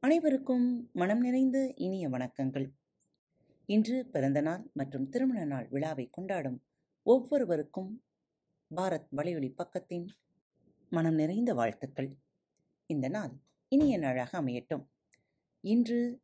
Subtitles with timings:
[0.00, 2.70] அனைவருக்கும் மனம் நிறைந்த இனிய வணக்கங்கள்.
[3.66, 6.64] இன்று பிறந்தநாள் மற்றும் திருமண நாள் விழாவை கொண்டாடும்
[7.02, 8.04] ஒவ்வொருவருக்கும்
[8.76, 10.06] பாரத் வலையொலி பக்கத்தின்
[10.90, 12.16] மனம் நிறைந்த வாழ்த்துக்கள்.
[12.86, 13.32] இந்த நாள்
[13.68, 14.84] இனிய நாளாக அமையட்டும்.
[15.60, 16.20] இன்று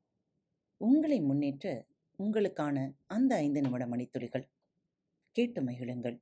[0.76, 1.86] உங்களை முன்னேற்ற
[2.18, 4.48] உங்களுக்கான அந்த ஐந்து நிமிட மணித்துளிகள்.
[5.32, 6.20] கேட்டு மகிழுங்கள்.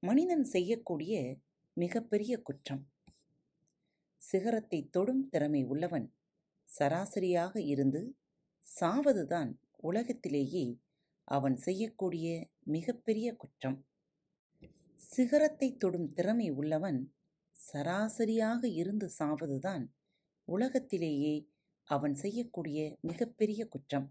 [0.00, 1.36] மனிதன் செய்யக்கூடிய
[1.72, 2.90] மிகப்பெரிய குற்றம்.
[4.16, 6.14] சிகரத்தை தொடும் திறமை உள்ளவன்
[6.68, 8.16] சராசரியாக இருந்து
[8.66, 10.66] சாவதுதான் உலகத்திலேயே
[11.24, 12.26] அவன் செய்யக்கூடிய
[12.62, 13.78] மிகப்பெரிய குற்றம்.
[15.00, 17.00] சிகரத்தை தொடும் திறமை உள்ளவன்
[17.56, 19.84] சராசரியாக இருந்து சாவதுதான்
[20.44, 21.34] உலகத்திலேயே
[21.84, 24.06] அவன் செய்யக்கூடிய மிகப்பெரிய குற்றம்.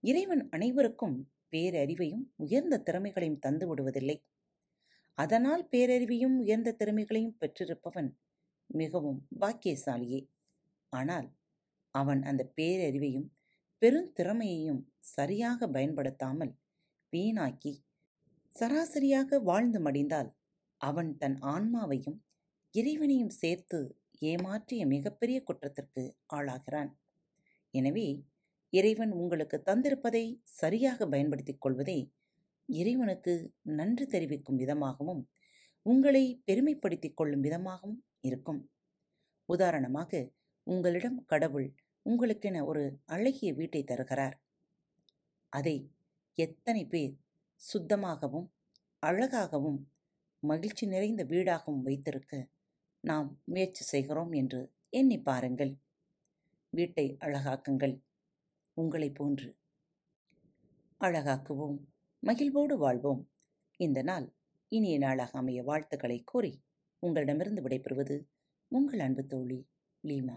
[0.00, 1.16] இறைவன் அனைவருக்கும்
[1.50, 4.16] பேரறிவையும் உயர்ந்த திறமைகளையும் தந்து விடுவதில்லை.
[5.14, 8.10] அதனால் பேரறிவையும் உயர்ந்த திறமைகளையும் பெற்றிருப்பவன்
[8.66, 10.20] மிகவும் பாக்கியசாலியே.
[10.92, 11.28] ஆனால்
[11.94, 13.28] அவன் அந்த பேரறிவையும்
[13.82, 14.82] பெருந்திறமையையும்
[15.14, 16.52] சரியாக பயன்படுத்தாமல்
[17.12, 17.72] வீணாக்கி
[18.54, 20.30] சராசரியாக வாழ்ந்து மடிந்தால்
[20.80, 22.18] அவன் தன் ஆன்மாவையும்
[22.74, 23.78] இறைவனையும் சேர்த்து
[24.22, 26.02] ஏமாற்றிய மிகப்பெரிய குற்றத்திற்கு
[26.36, 26.90] ஆளாகிறான்.
[27.74, 28.08] எனவே
[28.72, 30.24] இறைவன் உங்களுக்கு தந்திருப்பதை
[30.60, 31.98] சரியாக பயன்படுத்திக் கொள்வதே
[32.68, 33.32] இறைவனுக்கு
[33.78, 35.22] நன்றி தெரிவிக்கும் விதமாகவும்
[35.86, 38.60] உங்களை பெருமைப்படுத்திக் கொள்ளும் விதமாகவும் இருக்கும்.
[39.48, 40.10] உதாரணமாக
[40.66, 41.68] உங்களிடம் கடவுள்
[42.06, 44.40] உங்களுக்கென ஒரு அழகிய வீட்டை தருகிறார்.
[45.48, 45.90] அதை
[46.34, 47.14] எத்தனை பேர்
[47.54, 48.52] சுத்தமாகவும்
[48.98, 49.92] அழகாகவும்
[50.42, 52.48] மகிழ்ச்சி நிறைந்த வீடாகவும் வைத்திருக்க
[53.00, 55.78] நாம் முயற்சி செய்கிறோம் என்று எண்ணி பாருங்கள்.
[56.70, 57.96] வீட்டை அழகாக்குங்கள்.
[58.76, 59.56] உங்களை போன்று
[61.00, 61.78] அழகாக்குவோம்
[62.18, 63.30] மகிழ்வோடு வாழ்வோம்.
[63.76, 64.26] இந்த நாள்
[64.68, 66.62] இனிய நாளாக அமைய வாழ்த்துக்களை கூறி
[66.98, 68.16] உங்களிடமிருந்து விடைபெறுவது
[68.68, 69.66] உங்கள் அன்பு தோழி
[70.04, 70.36] லீமா.